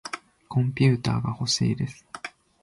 [0.49, 2.03] コンピューターがほしいです。